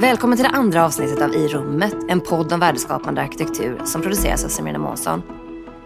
[0.00, 4.44] Välkommen till det andra avsnittet av I rummet, en podd om värdeskapande arkitektur som produceras
[4.44, 5.22] av Semina Månsson.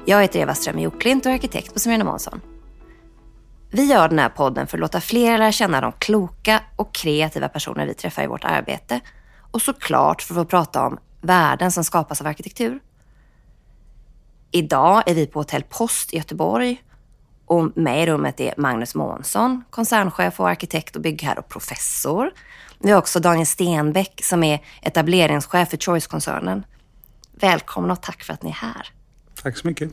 [0.04, 2.40] Jag heter Eva Ström Joklint och är arkitekt på Semina Månsson.
[3.70, 7.48] Vi gör den här podden för att låta fler lära känna de kloka och kreativa
[7.48, 9.00] personer vi träffar i vårt arbete
[9.50, 12.80] och såklart för att få prata om värden som skapas av arkitektur.
[14.50, 16.82] Idag är vi på Hotell Post i Göteborg
[17.46, 22.30] och med i rummet är Magnus Månsson, koncernchef och arkitekt och byggherre och professor.
[22.82, 26.64] Vi har också Daniel Stenbeck som är etableringschef för Choice-koncernen.
[27.32, 28.86] Välkomna och tack för att ni är här.
[29.42, 29.92] Tack så mycket.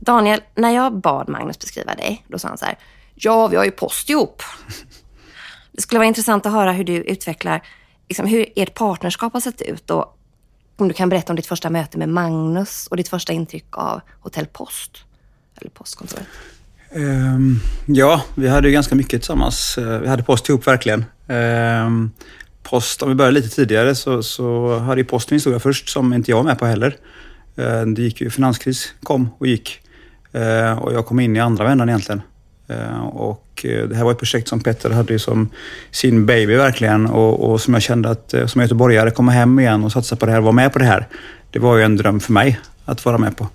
[0.00, 2.78] Daniel, när jag bad Magnus beskriva dig, då sa han så här.
[3.14, 4.42] Ja, vi har ju post ihop.
[5.72, 7.62] Det skulle vara intressant att höra hur du utvecklar,
[8.08, 10.18] liksom, hur ert partnerskap har sett ut och
[10.76, 14.00] om du kan berätta om ditt första möte med Magnus och ditt första intryck av
[14.20, 15.04] Hotell Post,
[15.60, 16.26] eller postkontoret.
[16.92, 19.78] Um, ja, vi hade ju ganska mycket tillsammans.
[19.78, 21.04] Eh, vi hade post ihop verkligen.
[21.30, 22.10] Ehm,
[22.62, 26.12] post, om vi börjar lite tidigare så, så hade ju Post en historia först som
[26.12, 26.96] inte jag var med på heller.
[27.56, 29.80] Ehm, det gick ju, finanskris kom och gick.
[30.32, 32.22] Ehm, och jag kom in i andra vändan egentligen.
[33.12, 35.50] Och eh, det här var ett projekt som Petter hade som
[35.90, 39.84] sin baby verkligen och, och som jag kände att eh, som göteborgare komma hem igen
[39.84, 41.08] och satsa på det här, vara med på det här.
[41.50, 43.48] Det var ju en dröm för mig att vara med på.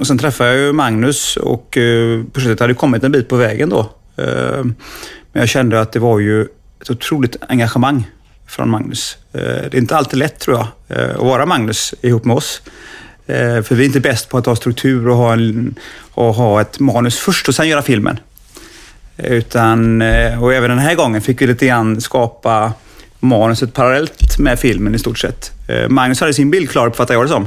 [0.00, 3.68] Och sen träffade jag ju Magnus och eh, projektet hade kommit en bit på vägen
[3.68, 3.90] då.
[4.16, 4.74] Ehm,
[5.32, 6.42] men jag kände att det var ju
[6.80, 8.10] ett otroligt engagemang
[8.46, 9.16] från Magnus.
[9.32, 12.62] Ehm, det är inte alltid lätt tror jag eh, att vara Magnus ihop med oss.
[13.26, 15.74] Ehm, för vi är inte bäst på att ha struktur och ha, en,
[16.10, 18.18] och ha ett manus först och sen göra filmen.
[19.16, 22.72] Utan, eh, och även den här gången fick vi lite grann skapa
[23.20, 25.50] manuset parallellt med filmen i stort sett.
[25.88, 27.46] Magnus hade sin bild klar, uppfattar jag det som.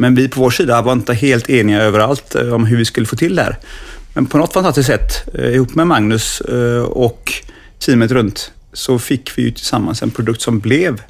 [0.00, 3.06] Men vi på vår sida var inte helt eniga överallt eh, om hur vi skulle
[3.06, 3.56] få till det här.
[4.14, 7.32] Men på något fantastiskt sätt, eh, ihop med Magnus eh, och
[7.78, 11.02] teamet runt, så fick vi ju tillsammans en produkt som blev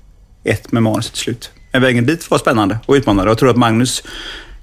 [0.44, 1.50] ett med manuset till slut.
[1.72, 3.30] Men vägen dit var spännande och utmanande.
[3.30, 4.02] Jag tror att Magnus,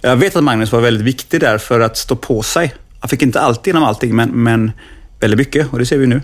[0.01, 2.73] jag vet att Magnus var väldigt viktig där för att stå på sig.
[2.99, 4.71] Han fick inte alltid igenom allting, men, men
[5.19, 6.21] väldigt mycket och det ser vi nu.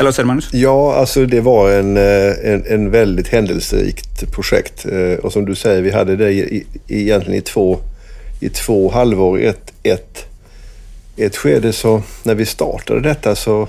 [0.00, 0.48] Eller vad säger du Magnus?
[0.52, 4.86] Ja, alltså det var en, eh, en, en väldigt händelserikt projekt.
[4.86, 7.80] Eh, och som du säger, vi hade det i, egentligen i två,
[8.40, 9.40] i två halvår.
[9.40, 10.26] Ett, ett,
[11.16, 13.68] ett skede så när vi startade detta så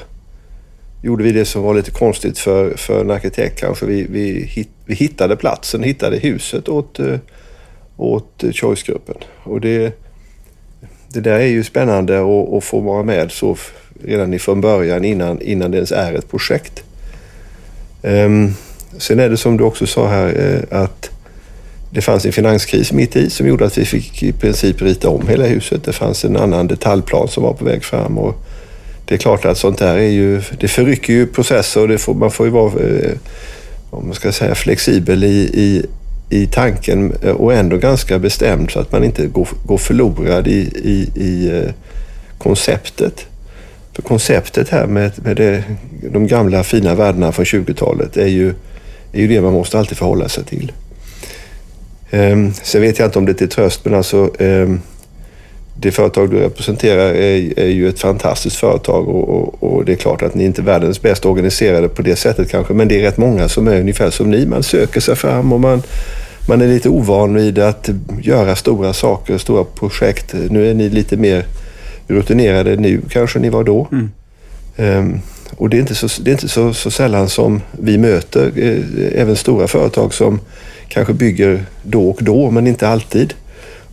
[1.03, 3.85] gjorde vi det som var lite konstigt för, för en arkitekt kanske.
[3.85, 7.19] Vi, vi, hit, vi hittade platsen, hittade huset åt, eh,
[7.97, 9.15] åt Choice-gruppen.
[9.43, 9.99] Och det,
[11.07, 13.57] det där är ju spännande att, att få vara med så
[14.03, 16.83] redan från början innan, innan det ens är ett projekt.
[18.01, 18.55] Um,
[18.97, 21.10] sen är det som du också sa här eh, att
[21.93, 25.27] det fanns en finanskris mitt i som gjorde att vi fick i princip rita om
[25.27, 25.83] hela huset.
[25.83, 28.17] Det fanns en annan detaljplan som var på väg fram.
[28.17, 28.35] Och
[29.05, 32.13] det är klart att sånt där är ju, det förrycker ju processer och det får,
[32.13, 33.11] man får ju vara eh,
[33.89, 35.85] om man ska säga, flexibel i, i,
[36.29, 41.21] i tanken och ändå ganska bestämd så att man inte går, går förlorad i, i,
[41.23, 41.71] i eh,
[42.37, 43.25] konceptet.
[43.93, 45.63] För konceptet här med, med det,
[46.11, 48.53] de gamla fina värdena från 20-talet är ju,
[49.13, 50.71] är ju det man måste alltid förhålla sig till.
[52.11, 54.81] Um, sen vet jag inte om det är till tröst, men alltså um,
[55.75, 59.95] det företag du representerar är, är ju ett fantastiskt företag och, och, och, det är
[59.95, 63.01] klart att ni inte är världens bäst organiserade på det sättet kanske, men det är
[63.01, 64.45] rätt många som är ungefär som ni.
[64.45, 65.83] Man söker sig fram och man,
[66.47, 67.89] man är lite ovan vid att
[68.21, 70.35] göra stora saker, stora projekt.
[70.49, 71.45] Nu är ni lite mer
[72.07, 73.87] rutinerade nu kanske ni var då.
[73.91, 74.09] Mm.
[74.77, 75.21] Um,
[75.57, 79.21] och det är inte, så, det är inte så, så sällan som vi möter eh,
[79.21, 80.39] även stora företag som
[80.91, 83.33] kanske bygger då och då, men inte alltid.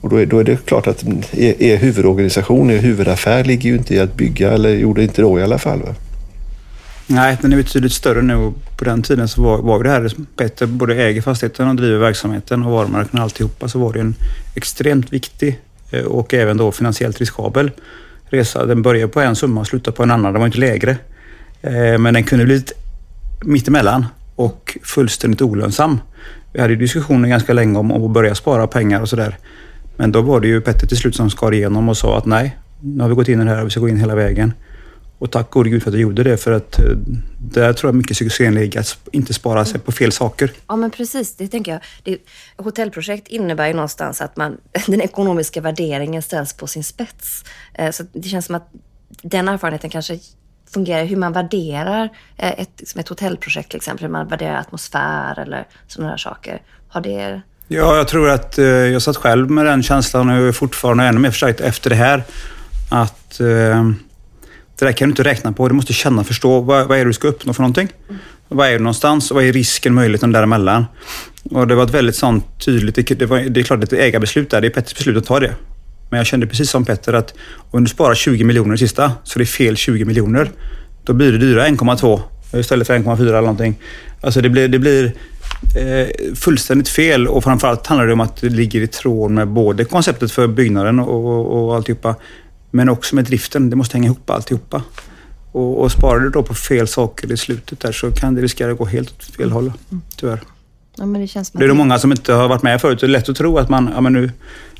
[0.01, 3.77] Och då är, då är det klart att er, er huvudorganisation, er huvudaffär ligger ju
[3.77, 5.83] inte i att bygga, eller gjorde inte då i alla fall.
[5.83, 5.95] Va?
[7.07, 8.53] Nej, den är betydligt större nu.
[8.77, 10.67] På den tiden så var, var det här bättre.
[10.67, 14.15] Både äger fastigheten och driver verksamheten och varumärken och alltihopa så var det en
[14.55, 17.71] extremt viktig eh, och även då finansiellt riskabel
[18.31, 18.67] resa.
[18.67, 20.33] Den började på en summa och slutade på en annan.
[20.33, 20.97] Den var inte lägre.
[21.63, 22.73] Eh, men den kunde blivit
[23.45, 24.07] mittemellan
[24.37, 26.01] och fullständigt olönsam.
[26.53, 29.39] Vi hade diskussioner ganska länge om att börja spara pengar och sådär.
[29.97, 32.59] Men då var det ju Petter till slut som skar igenom och sa att nej,
[32.81, 34.53] nu har vi gått in i det här och vi ska gå in hela vägen.
[35.19, 36.85] Och tack gode gud för att du gjorde det, för att eh,
[37.39, 40.51] där tror jag mycket succén ligger, att inte spara sig på fel saker.
[40.69, 41.37] Ja, men precis.
[41.37, 41.81] Det tänker jag.
[42.03, 42.19] Det,
[42.57, 44.57] hotellprojekt innebär ju någonstans att man,
[44.87, 47.45] den ekonomiska värderingen ställs på sin spets.
[47.75, 48.71] Eh, så det känns som att
[49.23, 50.19] den erfarenheten kanske
[50.73, 55.39] fungerar, hur man värderar eh, ett, liksom ett hotellprojekt till exempel, hur man värderar atmosfär
[55.39, 56.63] eller sådana här saker.
[56.89, 57.41] Har det...
[57.69, 61.19] Ja, jag tror att eh, jag satt själv med den känslan och är fortfarande ännu
[61.21, 62.23] mer förstärkt efter det här.
[62.91, 63.91] Att eh,
[64.79, 65.69] Det där kan du inte räkna på.
[65.69, 66.61] Du måste känna och förstå.
[66.61, 67.89] Vad, vad är det du ska uppnå för någonting?
[68.09, 68.21] Mm.
[68.49, 69.31] Vad är det någonstans?
[69.31, 70.87] Vad är risken, möjligheten däremellan?
[71.51, 73.19] Och det var ett väldigt sånt tydligt...
[73.19, 74.61] Det, var, det är klart att det är ett ägarbeslut där.
[74.61, 75.55] Det är Petters beslut att ta det.
[76.11, 77.35] Men jag kände precis som Petter att
[77.71, 80.51] om du sparar 20 miljoner i sista, så det är fel 20 miljoner.
[81.05, 82.21] Då blir det dyra 1,2
[82.53, 83.79] istället för 1,4 eller någonting.
[84.21, 85.13] Alltså det blir, det blir
[85.77, 89.85] eh, fullständigt fel och framförallt handlar det om att det ligger i tråd med både
[89.85, 92.15] konceptet för byggnaden och, och, och alltihopa,
[92.71, 93.71] men också med driften.
[93.71, 94.83] Det måste hänga ihop alltihopa.
[95.53, 98.73] Och, och sparar du då på fel saker i slutet där så kan det riskera
[98.73, 99.73] att gå helt åt fel håll,
[100.17, 100.41] tyvärr.
[100.97, 101.19] Ja, det,
[101.53, 103.01] det är det många som inte har varit med förut.
[103.01, 104.31] Det är lätt att tro att man, ja, men nu,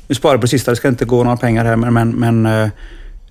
[0.09, 2.69] nu sparar på sista, det ska inte gå några pengar här, men, men, men eh,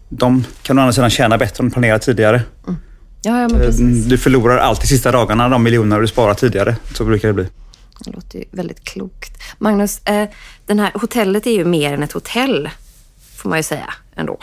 [0.08, 2.42] de kan å andra sidan tjäna bättre än planerat tidigare.
[2.66, 2.80] Mm.
[3.22, 4.04] Ja, ja, men precis.
[4.04, 6.76] Du förlorar alltid sista dagarna de miljoner du sparar tidigare.
[6.94, 7.48] Så brukar det bli.
[8.04, 9.42] Det låter ju väldigt klokt.
[9.58, 10.28] Magnus, eh,
[10.66, 12.70] den här hotellet är ju mer än ett hotell,
[13.36, 14.38] får man ju säga ändå.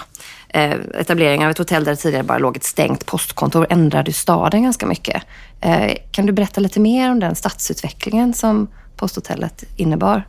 [0.50, 4.64] Eh, etableringen av ett hotell där det tidigare bara låg ett stängt postkontor ändrade staden
[4.64, 5.24] ganska mycket.
[5.62, 10.24] Eh, kan du berätta lite mer om den stadsutvecklingen som posthotellet innebar?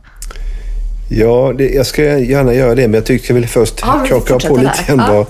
[1.09, 4.39] Ja, det, jag ska gärna göra det, men jag tyckte jag ville först ja, krocka
[4.39, 5.25] på lite grann vad,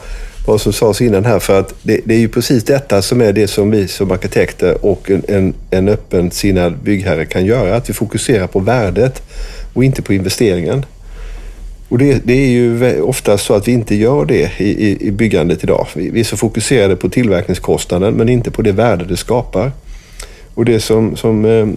[0.45, 1.39] vad som sades innan här.
[1.39, 4.85] För att det, det, är ju precis detta som är det som vi som arkitekter
[4.85, 7.75] och en, en, en öppen sinnad byggherre kan göra.
[7.75, 9.21] Att vi fokuserar på värdet
[9.73, 10.85] och inte på investeringen.
[11.89, 15.11] Och det, det, är ju ofta så att vi inte gör det i, i, i
[15.11, 15.87] byggandet idag.
[15.95, 19.71] Vi, vi, är så fokuserade på tillverkningskostnaden men inte på det värde det skapar.
[20.57, 21.67] Och det som, som eh,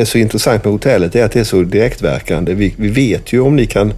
[0.00, 2.54] är så intressant med hotellet är att det är så direktverkande.
[2.54, 3.92] Vi, vi vet ju om ni kan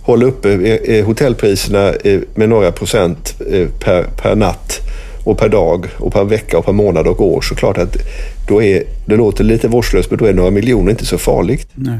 [0.00, 1.92] hålla uppe eh, eh, hotellpriserna
[2.34, 3.40] med några procent
[3.80, 4.80] per, per natt
[5.24, 7.96] och per dag och per vecka och per månad och år så klart att
[8.48, 11.68] då är, det låter lite vårdslöst men då är några miljoner inte så farligt.
[11.74, 11.98] Nej.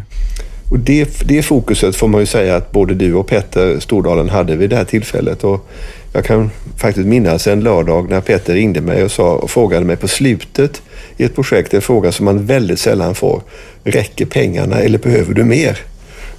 [0.70, 4.56] Och det, det fokuset får man ju säga att både du och Petter Stordalen hade
[4.56, 5.44] vid det här tillfället.
[5.44, 5.68] Och
[6.12, 9.96] jag kan faktiskt minnas en lördag när Petter ringde mig och, sa, och frågade mig
[9.96, 10.82] på slutet
[11.16, 13.42] i ett projekt, en fråga som man väldigt sällan får.
[13.84, 15.78] Räcker pengarna eller behöver du mer?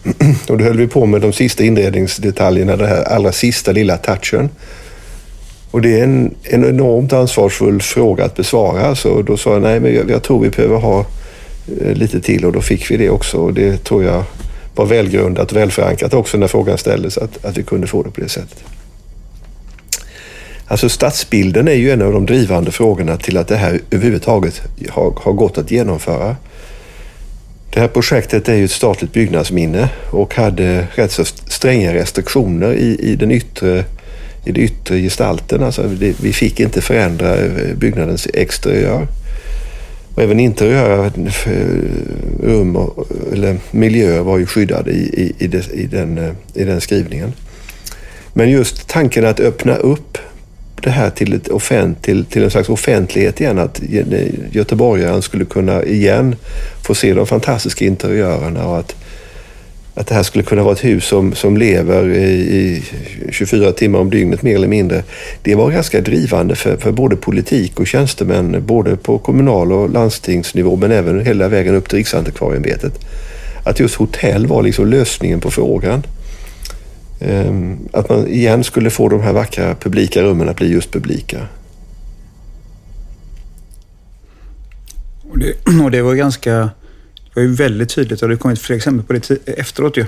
[0.50, 4.50] Och då höll vi på med de sista inredningsdetaljerna, den här allra sista lilla touchen.
[5.72, 8.96] Och det är en, en enormt ansvarsfull fråga att besvara.
[8.96, 11.06] Så då sa jag, nej men jag, jag tror vi behöver ha
[11.81, 13.38] Eh, lite till och då fick vi det också.
[13.38, 14.23] Och det tror jag
[14.75, 18.21] var välgrundat och välförankrat också när frågan ställdes att, att vi kunde få det på
[18.21, 18.63] det sättet.
[20.67, 25.13] Alltså stadsbilden är ju en av de drivande frågorna till att det här överhuvudtaget har,
[25.17, 26.35] har gått att genomföra.
[27.73, 33.00] Det här projektet är ju ett statligt byggnadsminne och hade rätt så stränga restriktioner i,
[33.00, 33.85] i den yttre
[34.45, 35.63] i de yttre gestalten.
[35.63, 39.07] Alltså det, vi fick inte förändra eh, byggnadens exteriör.
[40.19, 41.51] Och även interiöra eh,
[42.44, 46.63] rum och, eller miljöer var ju skyddade i, i, i, det, i, den, eh, i
[46.63, 47.33] den skrivningen.
[48.33, 50.18] Men just tanken att öppna upp
[50.81, 53.60] det här till, ett offent, till, till en slags offentlighet igen.
[53.60, 53.81] Att
[54.51, 56.36] göteborgaren skulle kunna igen
[56.83, 58.95] få se de fantastiska interiörerna och att
[60.00, 62.84] att det här skulle kunna vara ett hus som, som lever i, i
[63.31, 65.04] 24 timmar om dygnet mer eller mindre.
[65.42, 70.75] Det var ganska drivande för, för både politik och tjänstemän, både på kommunal och landstingsnivå
[70.75, 72.94] men även hela vägen upp till Riksantikvarieämbetet.
[73.63, 76.04] Att just hotell var liksom lösningen på frågan.
[77.19, 81.47] Ehm, att man igen skulle få de här vackra publika rummen att bli just publika.
[85.30, 86.69] Och det, och det var ganska
[87.40, 90.06] var ju väldigt tydligt och det har kommit fler exempel på det efteråt ju.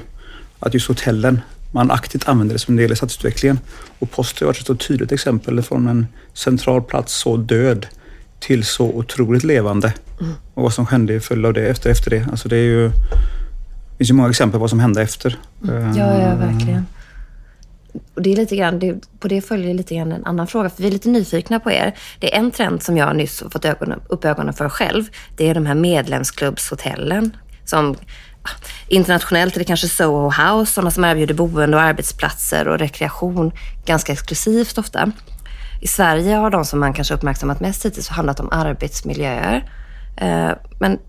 [0.59, 3.59] Att just hotellen, man aktivt använder det som en del i stadsutvecklingen.
[3.99, 7.87] Och post har varit ett så tydligt exempel från en central plats så död
[8.39, 9.93] till så otroligt levande.
[10.21, 10.33] Mm.
[10.53, 12.27] Och vad som hände i följd av det efter, efter det.
[12.31, 12.87] Alltså det är ju...
[12.87, 15.37] Det finns ju många exempel på vad som hände efter.
[15.63, 15.95] Mm.
[15.95, 16.85] Ja, ja, verkligen.
[18.15, 20.81] Och det är lite grann, det, på det följer lite grann en annan fråga, för
[20.81, 21.95] vi är lite nyfikna på er.
[22.19, 25.03] Det är en trend som jag nyss har fått ögonen, upp ögonen för själv.
[25.37, 27.95] Det är de här medlemsklubbshotellen som
[28.41, 28.49] ah,
[28.87, 33.51] Internationellt är det kanske Soho House, sådana som erbjuder boende och arbetsplatser och rekreation
[33.85, 35.11] ganska exklusivt ofta.
[35.81, 39.71] I Sverige har de som man kanske uppmärksammat mest hittills handlat om arbetsmiljöer.
[40.17, 40.99] Eh, men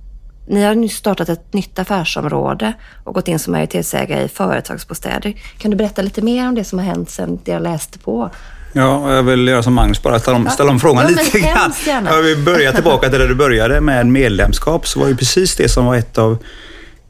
[0.52, 2.72] ni har nyss startat ett nytt affärsområde
[3.04, 5.34] och gått in som majoritetsägare i företagsbostäder.
[5.58, 8.30] Kan du berätta lite mer om det som har hänt sedan det jag läste på?
[8.72, 11.72] Ja, jag vill göra som Magnus, bara ställa om, ställa om frågan ja, lite grann.
[11.86, 15.68] Ja, vi börjar tillbaka till där du började med medlemskap, så var ju precis det
[15.68, 16.38] som var ett av...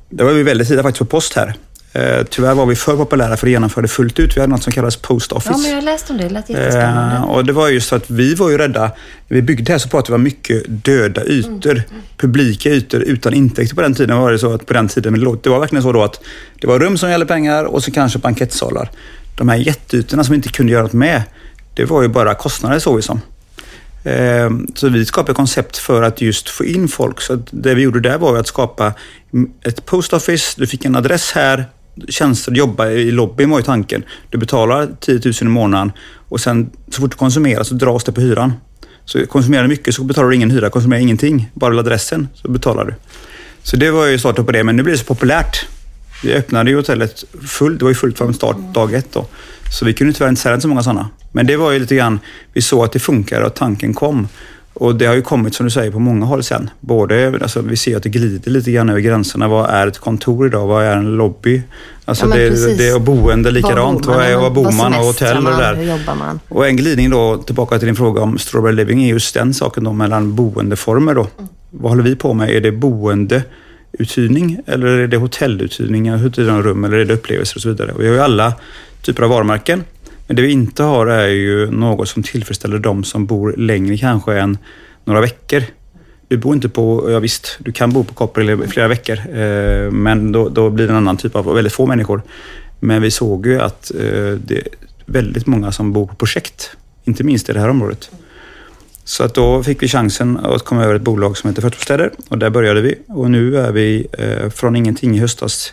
[0.08, 1.54] Det var vi väldigt tidiga faktiskt på post här.
[1.94, 4.36] Eh, tyvärr var vi för populära för att genomföra det fullt ut.
[4.36, 5.52] Vi hade något som kallades Post Office.
[5.52, 6.24] Ja, men jag läste om det.
[6.24, 7.16] Det lät jättespännande.
[7.16, 8.80] Eh, och det var just för att vi var ju rädda.
[9.28, 11.72] När vi byggde här så pratade vi om mycket döda ytor.
[11.72, 12.02] Mm.
[12.16, 14.18] Publika ytor utan intäkter på den tiden.
[14.18, 16.20] Var det så att på den tiden, det var verkligen så då att
[16.60, 18.90] det var rum som gällde pengar och så kanske bankettsalar.
[19.38, 21.22] De här jätteytorna som vi inte kunde göra något med.
[21.74, 23.20] det var ju bara kostnader såg vi som.
[24.04, 27.20] Eh, så vi skapade koncept för att just få in folk.
[27.20, 28.92] Så det vi gjorde där var att skapa
[29.64, 30.54] ett post office.
[30.56, 31.64] Du fick en adress här,
[32.08, 34.04] tjänster, jobba i lobbyn var ju tanken.
[34.30, 35.92] Du betalar 10 000 i månaden
[36.28, 38.52] och sen så fort du konsumerar så dras det på hyran.
[39.04, 42.84] Så konsumerar du mycket så betalar du ingen hyra, konsumerar ingenting, bara adressen så betalar
[42.84, 42.94] du.
[43.62, 45.66] Så det var ju starten på det, men nu blir det så populärt.
[46.22, 49.26] Vi öppnade ju hotellet fullt, det var ju fullt från start dag ett då.
[49.72, 51.08] Så vi kunde tyvärr inte sälja så många sådana.
[51.32, 52.20] Men det var ju lite grann,
[52.52, 54.28] vi såg att det funkar och tanken kom.
[54.74, 56.70] Och det har ju kommit, som du säger, på många håll sen.
[56.80, 59.48] Både, alltså, vi ser att det glider lite grann över gränserna.
[59.48, 60.66] Vad är ett kontor idag?
[60.66, 61.62] Vad är en lobby?
[62.04, 64.06] Alltså ja, det, det är boende likadant.
[64.06, 65.74] Vad, är, vad bor man och hotell och där.
[65.74, 66.40] Hur jobbar man?
[66.48, 69.84] Och en glidning då, tillbaka till din fråga om Strawberry Living, är just den saken
[69.84, 71.26] då mellan boendeformer då.
[71.38, 71.48] Mm.
[71.70, 72.50] Vad håller vi på med?
[72.50, 77.68] Är det boendeuthyrning eller är det hotelluthyrning, hyra rum eller är det upplevelser och så
[77.68, 77.92] vidare?
[77.92, 78.52] Och vi har ju alla
[79.02, 79.84] typer av varumärken.
[80.26, 84.38] Men det vi inte har är ju något som tillfredsställer de som bor längre kanske
[84.38, 84.58] än
[85.04, 85.62] några veckor.
[86.28, 89.90] Du bor inte på, ja visst, du kan bo på Koppel i flera veckor, eh,
[89.90, 92.22] men då, då, blir det en annan typ av, väldigt få människor.
[92.80, 94.00] Men vi såg ju att eh,
[94.44, 94.68] det är
[95.06, 96.70] väldigt många som bor på projekt,
[97.04, 98.10] inte minst i det här området.
[99.04, 102.38] Så att då fick vi chansen att komma över ett bolag som heter Företagsbostäder och
[102.38, 102.98] där började vi.
[103.08, 105.72] Och nu är vi eh, från ingenting i höstas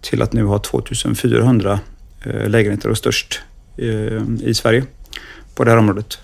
[0.00, 1.80] till att nu ha 2400
[2.24, 3.40] eh, lägenheter och störst
[4.42, 4.84] i Sverige
[5.54, 6.18] på det här området.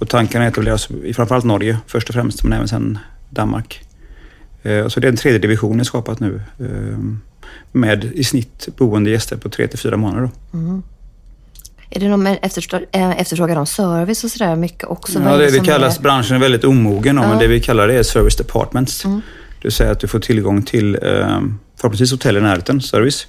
[0.00, 2.98] Och tanken är att etableras i framförallt Norge först och främst, men även sen
[3.30, 3.82] Danmark.
[4.62, 6.98] Eh, så det är en tredje division skapat nu eh,
[7.72, 10.30] med i snitt boende gäster på tre till fyra månader.
[10.54, 10.82] Mm.
[11.90, 15.22] Är det någon eh, efterfrågan om service och sådär mycket också?
[15.22, 16.02] Ja, det, det kallas, är...
[16.02, 17.30] branschen är väldigt omogen om, ja.
[17.30, 19.04] men det vi kallar det är service departments.
[19.04, 19.20] Mm.
[19.60, 20.98] Det vill säga att du får tillgång till
[21.76, 23.26] förhoppningsvis hotell i närheten, service.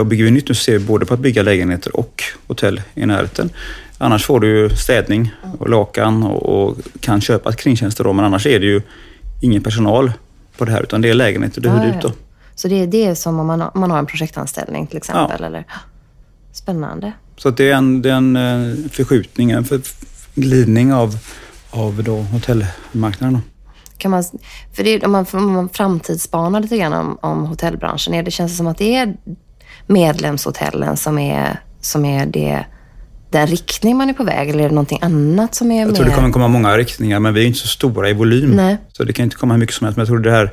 [0.00, 2.82] Och bygger vi nytt nu så ser vi både på att bygga lägenheter och hotell
[2.94, 3.50] i närheten.
[3.98, 8.46] Annars får du ju städning och lakan och, och kan köpa kringtjänster då, men annars
[8.46, 8.82] är det ju
[9.40, 10.12] ingen personal
[10.58, 12.12] på det här utan det är lägenheter du hyr ut då.
[12.54, 15.36] Så det är det som om man, om man har en projektanställning till exempel?
[15.40, 15.46] Ja.
[15.46, 15.64] Eller?
[16.52, 17.12] Spännande.
[17.36, 19.80] Så det är en, det är en eh, förskjutning, en för,
[20.34, 21.18] glidning av,
[21.70, 23.42] av då hotellmarknaden.
[23.98, 24.24] Kan man,
[24.72, 28.52] för det, om, man, om man framtidsspanar lite grann om, om hotellbranschen, är det, känns
[28.52, 29.16] det som att det är
[29.86, 32.64] medlemshotellen som är, som är det
[33.30, 35.94] den riktning man är på väg eller är det någonting annat som är Jag mer...
[35.94, 38.50] tror det kommer komma många riktningar men vi är inte så stora i volym.
[38.50, 38.76] Nej.
[38.92, 39.96] Så det kan inte komma hur mycket som helst.
[39.96, 40.52] Men jag tror det här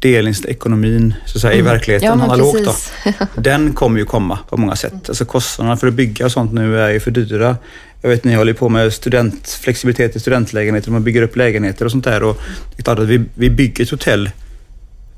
[0.00, 1.66] delningsekonomin så att säga, mm.
[1.66, 3.26] i verkligheten, ja, analogt då.
[3.40, 5.08] Den kommer ju komma på många sätt.
[5.08, 7.56] Alltså kostnaderna för att bygga och sånt nu är ju för dyra.
[8.00, 11.90] Jag vet ni håller på med student, flexibilitet i studentlägenheter, man bygger upp lägenheter och
[11.90, 12.22] sånt där.
[12.22, 12.40] Och
[12.76, 14.30] det är klart att vi, vi bygger ett hotell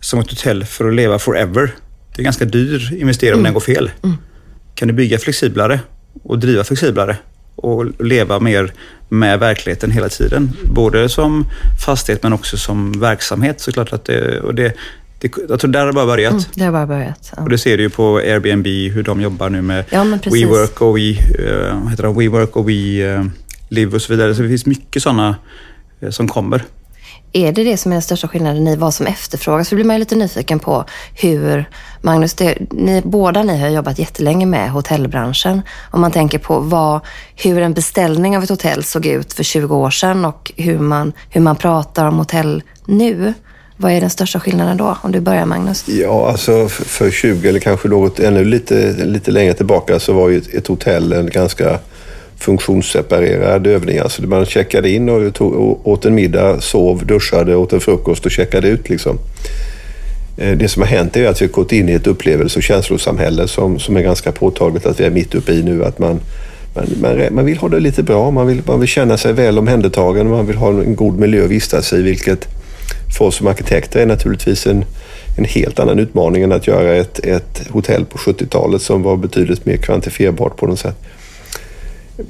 [0.00, 1.74] som ett hotell för att leva forever.
[2.16, 3.44] Det är ganska dyr investering om mm.
[3.44, 3.90] den går fel.
[4.02, 4.16] Mm.
[4.74, 5.80] Kan du bygga flexiblare
[6.22, 7.16] och driva flexiblare
[7.56, 8.72] och leva mer
[9.08, 10.52] med verkligheten hela tiden.
[10.64, 11.46] Både som
[11.86, 13.92] fastighet men också som verksamhet såklart.
[13.92, 14.72] Att det, och det,
[15.18, 16.32] det, jag tror där har det bara börjat.
[16.32, 17.32] Mm, det har bara börjat.
[17.36, 17.42] Ja.
[17.42, 20.98] Och det ser du ju på Airbnb, hur de jobbar nu med ja, WeWork och
[20.98, 23.26] We, uh, heter det, WeWork och We uh,
[23.68, 24.34] Live och så vidare.
[24.34, 25.36] Så det finns mycket sådana
[26.02, 26.62] uh, som kommer.
[27.32, 29.68] Är det det som är den största skillnaden i vad som efterfrågas?
[29.68, 30.84] Så blir man ju lite nyfiken på
[31.14, 31.70] hur,
[32.00, 35.62] Magnus, det, ni, båda ni har jobbat jättelänge med hotellbranschen.
[35.90, 37.00] Om man tänker på vad,
[37.36, 41.12] hur en beställning av ett hotell såg ut för 20 år sedan och hur man,
[41.30, 43.34] hur man pratar om hotell nu.
[43.76, 44.96] Vad är den största skillnaden då?
[45.02, 45.88] Om du börjar Magnus.
[45.88, 50.38] Ja, alltså för 20 eller kanske något ännu lite, lite längre tillbaka så var ju
[50.38, 51.78] ett, ett hotell en ganska
[52.40, 53.98] funktionsseparerad övning.
[53.98, 58.32] Alltså man checkade in och tog, åt en middag, sov, duschade, åt en frukost och
[58.32, 58.88] checkade ut.
[58.88, 59.18] Liksom.
[60.36, 62.62] Eh, det som har hänt är att vi har gått in i ett upplevelse och
[62.62, 65.84] känslosamhälle som, som är ganska påtagligt att vi är mitt uppe i nu.
[65.84, 66.20] Att man,
[66.74, 69.58] man, man, man vill ha det lite bra, man vill, man vill känna sig väl
[69.58, 72.48] omhändertagen, och man vill ha en god miljö att vistas i, vilket
[73.18, 74.84] för oss som arkitekter är naturligtvis en,
[75.38, 79.66] en helt annan utmaning än att göra ett, ett hotell på 70-talet som var betydligt
[79.66, 80.96] mer kvantifierbart på något sätt.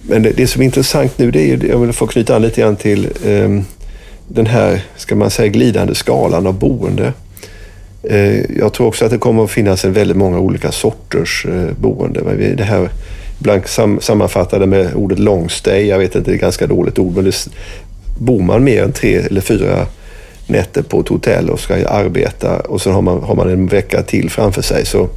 [0.02, 2.60] Men det, det, som är intressant nu, det är, jag vill få knyta an lite
[2.60, 3.60] grann till eh,
[4.28, 7.12] den här, ska man säga, glidande skalan av boende.
[8.02, 11.76] Eh, jag tror också att det kommer att finnas en väldigt många olika sorters eh,
[11.80, 12.54] boende.
[12.54, 12.88] Det här
[13.40, 16.98] ibland sam, sammanfattade med ordet long stay, jag vet inte, det är ett ganska dåligt
[16.98, 17.48] ord, men det,
[18.20, 19.86] bor man mer än tre eller fyra
[20.46, 24.02] nätter på ett hotell och ska arbeta och sen har man, har man en vecka
[24.02, 25.08] till framför sig så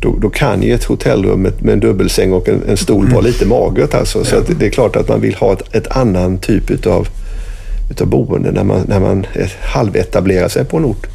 [0.00, 3.20] då, då kan ju ett hotellrum med, med en dubbelsäng och en, en stol vara
[3.20, 3.94] lite magert.
[3.94, 4.24] Alltså.
[4.24, 7.08] Så det är klart att man vill ha ett, ett annan typ utav,
[7.90, 9.26] utav boende när man, när man
[9.60, 11.06] halvetablerar sig på en ort.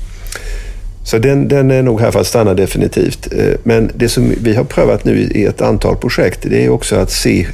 [1.04, 3.34] Så den, den är nog här för att stanna definitivt.
[3.34, 6.96] Eh, men det som vi har prövat nu i ett antal projekt det är också
[6.96, 7.48] att se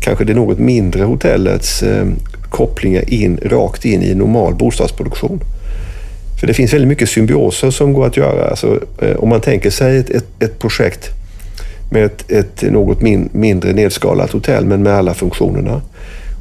[0.00, 2.06] kanske det något mindre hotellets eh,
[2.50, 5.40] kopplingar in, rakt in i normal bostadsproduktion.
[6.42, 8.48] För det finns väldigt mycket symbioser som går att göra.
[8.48, 11.08] Alltså, eh, om man tänker sig ett, ett, ett projekt
[11.90, 15.80] med ett, ett något min, mindre nedskalat hotell men med alla funktionerna.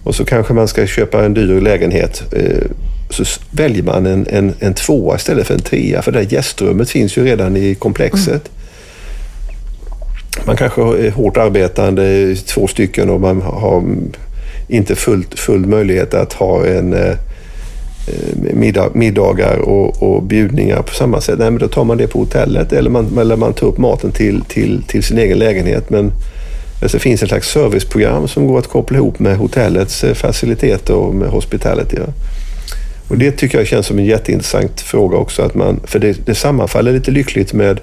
[0.03, 2.23] Och så kanske man ska köpa en dyr lägenhet.
[2.33, 2.67] Eh,
[3.09, 6.89] så väljer man en, en, en tvåa istället för en trea för det där gästrummet
[6.89, 8.49] finns ju redan i komplexet.
[8.49, 10.45] Mm.
[10.45, 13.83] Man kanske är eh, hårt arbetande, två stycken och man har
[14.67, 17.15] inte fullt, full möjlighet att ha en eh,
[18.53, 21.39] middag, middagar och, och bjudningar på samma sätt.
[21.39, 24.11] Nej, men då tar man det på hotellet eller man, eller man tar upp maten
[24.11, 25.89] till, till, till sin egen lägenhet.
[25.89, 26.11] Men
[26.81, 30.93] alltså, det finns ett slags serviceprogram som går att koppla ihop med hotellets eh, faciliteter
[30.93, 31.97] och med hospitality.
[31.97, 32.13] Ja.
[33.07, 35.41] Och det tycker jag känns som en jätteintressant fråga också.
[35.41, 37.79] Att man, för det, det sammanfaller lite lyckligt med,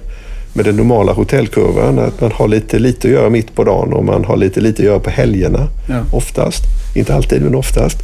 [0.53, 1.99] med den normala hotellkurvan.
[1.99, 4.81] Att man har lite lite att göra mitt på dagen och man har lite lite
[4.81, 5.67] att göra på helgerna.
[5.89, 6.03] Ja.
[6.13, 6.63] Oftast.
[6.95, 7.97] Inte alltid, men oftast.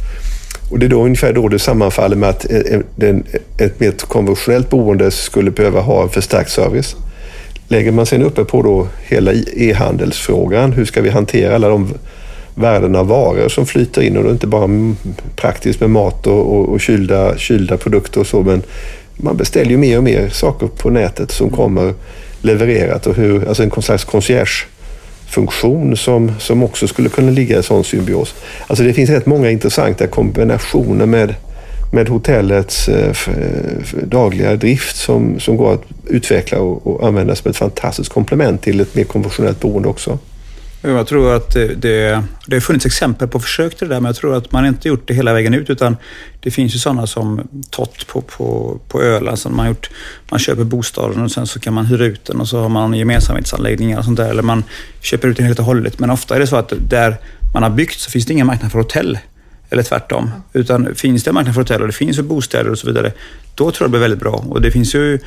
[0.70, 3.22] Och det är då ungefär då det sammanfaller med att e- e-
[3.58, 6.96] ett mer konventionellt boende skulle behöva ha en förstärkt service.
[7.68, 11.94] Lägger man sen uppe på då hela e-handelsfrågan, hur ska vi hantera alla de
[12.54, 14.94] värden av varor som flyter in och då inte bara
[15.36, 18.62] praktiskt med mat och, och, och kylda, kylda produkter och så men
[19.16, 21.94] man beställer ju mer och mer saker på nätet som kommer
[22.42, 24.66] levererat och hur, alltså en slags concierge
[25.26, 28.34] funktion som, som också skulle kunna ligga i sån symbios.
[28.66, 31.34] Alltså det finns rätt många intressanta kombinationer med,
[31.92, 33.14] med hotellets eh,
[34.02, 38.80] dagliga drift som, som går att utveckla och, och använda som ett fantastiskt komplement till
[38.80, 40.18] ett mer konventionellt boende också.
[40.86, 41.74] Jag tror att det,
[42.46, 44.88] det, har funnits exempel på försök till det där, men jag tror att man inte
[44.88, 45.96] gjort det hela vägen ut, utan
[46.40, 49.90] det finns ju sådana som Tott på, på, på Öland, alltså, som man gjort.
[50.30, 52.94] Man köper bostaden och sen så kan man hyra ut den och så har man
[52.94, 54.64] gemensamhetsanläggningar och sånt där, eller man
[55.00, 55.98] köper ut den helt och hållet.
[55.98, 57.16] Men ofta är det så att där
[57.54, 59.18] man har byggt så finns det ingen marknad för hotell.
[59.70, 60.30] Eller tvärtom.
[60.52, 63.12] Utan finns det en marknad för hotell och det finns för bostäder och så vidare,
[63.54, 64.44] då tror jag det blir väldigt bra.
[64.48, 65.18] Och det finns ju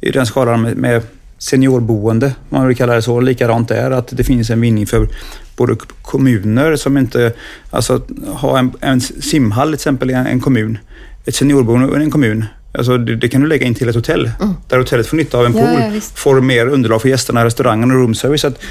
[0.00, 1.02] i den skalan med, med
[1.38, 3.90] seniorboende, man vill kalla det så, likadant där.
[3.90, 5.08] Att det finns en vinning för
[5.56, 7.32] både kommuner som inte,
[7.70, 10.78] alltså ha en, en simhall till exempel i en, en kommun,
[11.24, 12.44] ett seniorboende i en kommun.
[12.78, 14.54] Alltså det, det, kan du lägga in till ett hotell, mm.
[14.68, 17.90] där hotellet får nytta av en pool, ja, ja, får mer underlag för gästerna, restaurangen
[17.90, 18.44] och roomservice.
[18.44, 18.62] Att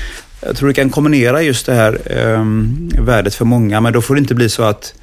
[0.42, 2.46] jag tror du kan kombinera just det här eh,
[3.04, 4.94] värdet för många, men då får det inte bli så att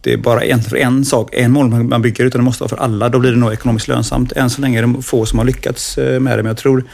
[0.00, 2.68] det är bara egentligen för en sak, en mål man bygger, utan det måste vara
[2.68, 3.08] för alla.
[3.08, 4.32] Då blir det nog ekonomiskt lönsamt.
[4.32, 6.84] Än så länge är det få som har lyckats eh, med det, men jag tror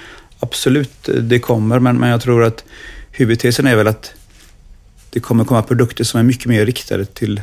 [0.41, 1.79] absolut det kommer.
[1.79, 2.65] Men, men jag tror att
[3.11, 4.13] huvudtesen är väl att
[5.11, 7.41] det kommer komma produkter som är mycket mer riktade till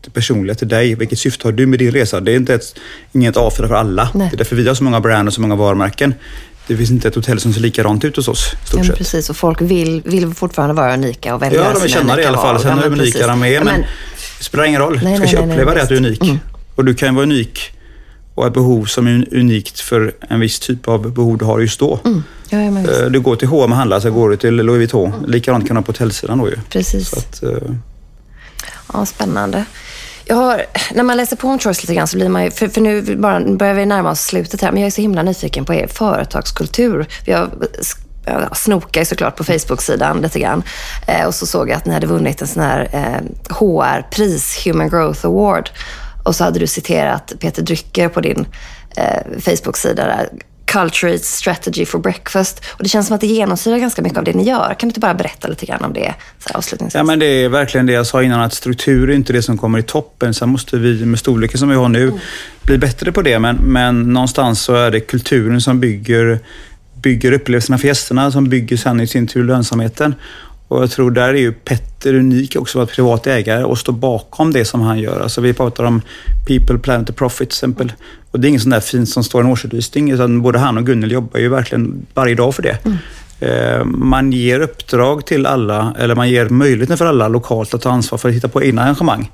[0.00, 0.94] det personliga, till dig.
[0.94, 2.20] Vilket syfte har du med din resa?
[2.20, 2.74] Det är inte ett,
[3.12, 4.10] inget A för alla.
[4.14, 4.28] Nej.
[4.30, 6.14] Det är därför vi har så många brand och så många varumärken.
[6.66, 8.52] Det finns inte ett hotell som ser likadant ut hos oss.
[8.64, 11.92] Stort ja, precis, och folk vill, vill fortfarande vara unika och välja Ja, de vill
[11.92, 12.60] känna det i alla fall.
[12.60, 13.64] Sen hur unika de är.
[13.64, 13.84] Men,
[14.38, 15.00] det spelar ingen roll.
[15.02, 16.22] Nej, du ska nej, uppleva nej, det att du är unik.
[16.22, 16.38] Mm.
[16.74, 17.72] Och du kan vara unik
[18.34, 21.80] och ett behov som är unikt för en viss typ av behov du har just
[21.80, 22.00] då.
[22.04, 22.22] Mm.
[22.48, 25.12] Ja, ja, du går till H&M och handlar, så går du till Louis Vuitton.
[25.12, 25.30] Mm.
[25.30, 26.56] Likadant kan du ha på hotellsidan då ju.
[26.70, 27.12] Precis.
[27.12, 27.58] Att, uh...
[28.92, 29.64] Ja, spännande.
[30.24, 30.62] Jag har,
[30.94, 33.16] när man läser på om Choice lite grann så blir man ju, för, för nu
[33.16, 35.86] bara, börjar vi närma oss slutet här, men jag är så himla nyfiken på er
[35.86, 37.06] företagskultur.
[37.24, 37.50] Vi har
[38.26, 40.62] jag snokade såklart på Facebook-sidan lite grann.
[41.06, 44.88] Eh, och så såg jag att ni hade vunnit en sån här eh, HR-pris, Human
[44.88, 45.70] Growth Award.
[46.24, 48.46] Och så hade du citerat Peter Drycker på din
[48.96, 50.28] eh, Facebook-sida där.
[50.66, 52.64] Culture strategy for breakfast.
[52.70, 54.68] Och det känns som att det genomsyrar ganska mycket av det ni gör.
[54.68, 56.98] Kan du inte bara berätta lite grann om det så här, avslutningsvis?
[56.98, 59.58] Ja, men det är verkligen det jag sa innan, att struktur är inte det som
[59.58, 60.34] kommer i toppen.
[60.34, 62.18] Sen måste vi med storleken som vi har nu mm.
[62.62, 63.38] bli bättre på det.
[63.38, 66.40] Men, men någonstans så är det kulturen som bygger
[67.02, 70.14] bygger upplevelserna för gästerna som bygger sen i sin tur lönsamheten.
[70.68, 74.52] Och jag tror där är ju Petter unik också att privat ägare och stå bakom
[74.52, 75.20] det som han gör.
[75.20, 76.02] Alltså vi pratar om
[76.46, 77.92] People, Planet and Profit till exempel.
[78.30, 80.78] Och det är inget sånt där fint som står i en årsredovisning utan både han
[80.78, 82.78] och Gunnel jobbar ju verkligen varje dag för det.
[82.84, 82.98] Mm.
[83.40, 87.90] Eh, man ger uppdrag till alla, eller man ger möjligheten för alla lokalt att ta
[87.90, 89.30] ansvar för att hitta på egna arrangemang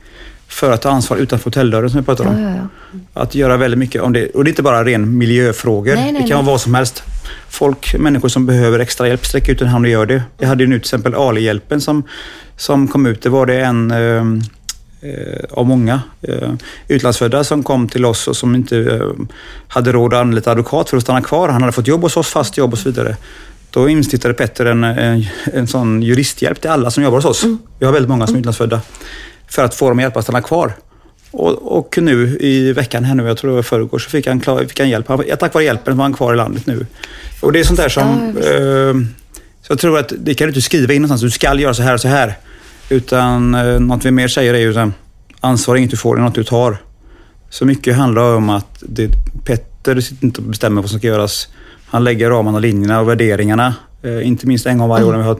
[0.48, 2.42] för att ta ansvar utanför hotelldörren som vi pratade om.
[2.42, 3.22] Ja, ja, ja.
[3.22, 4.28] Att göra väldigt mycket om det.
[4.28, 5.94] Och det är inte bara ren miljöfrågor.
[5.94, 7.02] Nej, nej, det kan vara vad som helst.
[7.48, 10.22] Folk, människor som behöver extra hjälp, sträcker ut en hand och gör det.
[10.38, 12.02] Vi hade ju nu till exempel Ali-hjälpen som,
[12.56, 13.22] som kom ut.
[13.22, 14.24] Det var det en eh,
[15.00, 16.52] eh, av många eh,
[16.88, 19.10] utlandsfödda som kom till oss och som inte eh,
[19.68, 21.48] hade råd att anlita advokat för att stanna kvar.
[21.48, 23.16] Han hade fått jobb hos oss, fast jobb och så vidare.
[23.70, 27.44] Då instiftade Petter en, en, en sån juristhjälp till alla som jobbar hos oss.
[27.44, 27.58] Mm.
[27.78, 28.80] Vi har väldigt många som är utlandsfödda
[29.48, 30.72] för att få dem att hjälpa att stanna kvar.
[31.32, 34.40] Och, och nu i veckan här nu, jag tror det var förrgår, så fick han,
[34.40, 35.08] klar, fick han hjälp.
[35.08, 36.86] Han, tack vare hjälpen var han kvar i landet nu.
[37.40, 38.36] Och det är sånt där som...
[38.42, 38.94] Ja, eh,
[39.62, 41.22] så jag tror att det kan du inte skriva in någonstans.
[41.22, 42.38] Du ska göra så här och så här.
[42.88, 44.88] Utan eh, något vi mer säger är ju att
[45.40, 46.76] ansvar är inget du får, det är något du tar.
[47.50, 49.10] Så mycket handlar om att det,
[49.44, 51.48] Petter sitter inte och bestämmer vad som ska göras.
[51.86, 53.74] Han lägger ramarna, linjerna och värderingarna.
[54.02, 55.38] Eh, inte minst en gång varje år när vi har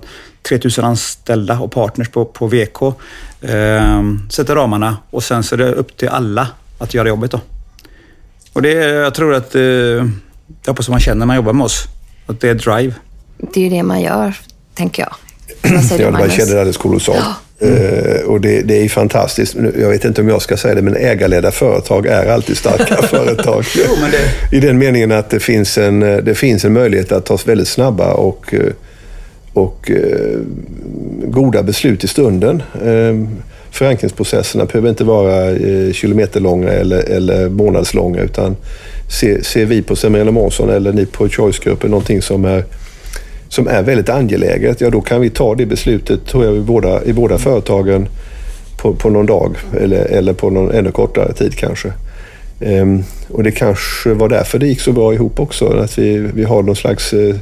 [0.49, 2.83] 3000 anställda och partners på, på VK.
[3.41, 6.49] Eh, sätter ramarna och sen så är det upp till alla
[6.79, 7.31] att göra jobbet.
[7.31, 7.41] Då.
[8.53, 10.07] Och det, jag tror att, eh, jag
[10.67, 11.85] hoppas man känner när man jobbar med oss,
[12.27, 12.95] att det är drive.
[13.39, 14.35] Det är ju det man gör,
[14.75, 15.15] tänker jag.
[15.75, 16.37] Vad säger Ja, du, man Magnus?
[16.37, 17.25] känner det alldeles kolossalt.
[17.63, 19.57] Eh, och det, det är fantastiskt.
[19.81, 23.65] Jag vet inte om jag ska säga det, men ägarledda företag är alltid starka företag.
[23.77, 23.85] Jo,
[24.51, 27.39] det- I den meningen att det finns, en, eh, det finns en möjlighet att ta
[27.47, 28.61] väldigt snabba och, eh,
[29.53, 29.91] och
[31.25, 32.63] goda beslut i stunden.
[33.71, 35.55] Förankringsprocesserna behöver inte vara
[35.93, 38.57] kilometerlånga eller, eller månadslånga utan
[39.21, 42.65] ser, ser vi på Semir Månsson eller ni på Choice-gruppen någonting som är
[43.53, 47.05] som är väldigt angeläget, ja då kan vi ta det beslutet tror jag i båda,
[47.05, 48.09] i båda företagen
[48.83, 51.93] på, på någon dag eller, eller på någon ännu kortare tid kanske.
[52.61, 56.45] Ehm, och det kanske var därför det gick så bra ihop också, att vi, vi
[56.45, 57.37] har någon slags eh,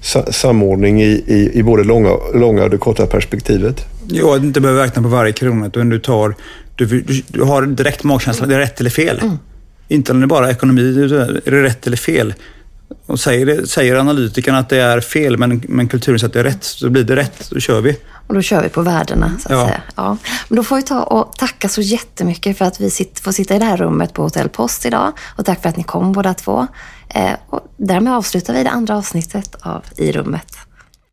[0.00, 3.86] sa, samordning i, i, i både långa, långa och det korta perspektivet.
[4.08, 6.34] Jo, att du inte behöver räkna på varje krona, utan du tar...
[6.76, 9.20] Du, du, du har direkt magkänsla, det är rätt eller fel.
[9.88, 11.02] Inte om det är bara ekonomi,
[11.44, 12.34] är det rätt eller fel?
[13.06, 16.44] Och säger, säger analytikerna att det är fel, men, men kulturen säger att det är
[16.44, 17.50] rätt, så blir det rätt.
[17.50, 17.96] Då kör vi.
[18.26, 19.66] Och då kör vi på värdena, så att Ja.
[19.66, 19.82] säga.
[19.96, 20.16] Ja.
[20.48, 23.56] Men då får vi ta och tacka så jättemycket för att vi sitter, får sitta
[23.56, 25.12] i det här rummet på Hotell Post idag.
[25.36, 26.66] Och tack för att ni kom båda två.
[27.08, 30.56] Eh, och därmed avslutar vi det andra avsnittet av I rummet.